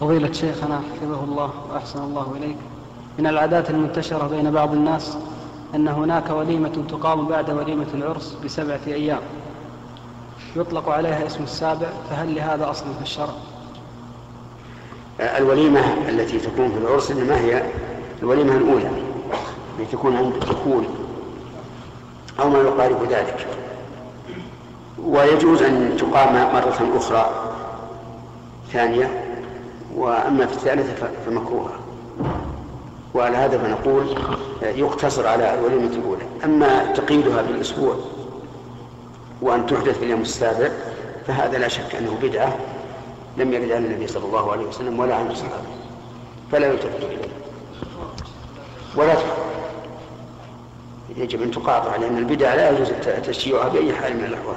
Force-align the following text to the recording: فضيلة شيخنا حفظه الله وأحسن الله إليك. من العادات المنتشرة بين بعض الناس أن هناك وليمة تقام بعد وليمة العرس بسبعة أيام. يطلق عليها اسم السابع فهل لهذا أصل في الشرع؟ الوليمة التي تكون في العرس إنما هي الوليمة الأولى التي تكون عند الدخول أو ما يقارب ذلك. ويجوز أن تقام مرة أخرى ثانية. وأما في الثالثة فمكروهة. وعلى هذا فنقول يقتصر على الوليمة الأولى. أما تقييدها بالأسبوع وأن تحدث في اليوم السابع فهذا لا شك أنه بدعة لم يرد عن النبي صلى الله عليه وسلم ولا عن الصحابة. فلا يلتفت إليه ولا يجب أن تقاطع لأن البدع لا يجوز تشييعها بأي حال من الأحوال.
فضيلة 0.00 0.32
شيخنا 0.32 0.80
حفظه 0.92 1.24
الله 1.24 1.50
وأحسن 1.72 2.02
الله 2.02 2.34
إليك. 2.36 2.56
من 3.18 3.26
العادات 3.26 3.70
المنتشرة 3.70 4.26
بين 4.26 4.50
بعض 4.50 4.72
الناس 4.72 5.18
أن 5.74 5.88
هناك 5.88 6.30
وليمة 6.30 6.84
تقام 6.88 7.26
بعد 7.26 7.50
وليمة 7.50 7.86
العرس 7.94 8.36
بسبعة 8.44 8.80
أيام. 8.86 9.20
يطلق 10.56 10.88
عليها 10.88 11.26
اسم 11.26 11.44
السابع 11.44 11.86
فهل 12.10 12.34
لهذا 12.34 12.70
أصل 12.70 12.84
في 12.98 13.02
الشرع؟ 13.02 13.34
الوليمة 15.20 15.80
التي 16.08 16.38
تكون 16.38 16.68
في 16.68 16.78
العرس 16.78 17.10
إنما 17.10 17.40
هي 17.40 17.62
الوليمة 18.22 18.56
الأولى 18.56 18.90
التي 19.78 19.92
تكون 19.92 20.16
عند 20.16 20.34
الدخول 20.34 20.84
أو 22.40 22.50
ما 22.50 22.58
يقارب 22.58 23.02
ذلك. 23.10 23.46
ويجوز 25.04 25.62
أن 25.62 25.96
تقام 25.98 26.34
مرة 26.34 26.96
أخرى 26.96 27.30
ثانية. 28.72 29.25
وأما 29.96 30.46
في 30.46 30.52
الثالثة 30.52 31.08
فمكروهة. 31.26 31.78
وعلى 33.14 33.36
هذا 33.36 33.58
فنقول 33.58 34.06
يقتصر 34.62 35.26
على 35.26 35.54
الوليمة 35.54 35.94
الأولى. 35.96 36.22
أما 36.44 36.92
تقييدها 36.92 37.42
بالأسبوع 37.42 37.96
وأن 39.42 39.66
تحدث 39.66 39.98
في 39.98 40.04
اليوم 40.04 40.20
السابع 40.20 40.68
فهذا 41.26 41.58
لا 41.58 41.68
شك 41.68 41.94
أنه 41.94 42.18
بدعة 42.22 42.56
لم 43.36 43.52
يرد 43.52 43.72
عن 43.72 43.84
النبي 43.84 44.06
صلى 44.06 44.24
الله 44.24 44.52
عليه 44.52 44.66
وسلم 44.66 44.98
ولا 44.98 45.14
عن 45.14 45.30
الصحابة. 45.30 45.68
فلا 46.52 46.66
يلتفت 46.66 47.02
إليه 47.02 47.28
ولا 48.96 49.14
يجب 51.16 51.42
أن 51.42 51.50
تقاطع 51.50 51.96
لأن 51.96 52.18
البدع 52.18 52.54
لا 52.54 52.70
يجوز 52.70 52.92
تشييعها 53.24 53.68
بأي 53.68 53.92
حال 53.92 54.16
من 54.16 54.24
الأحوال. 54.24 54.56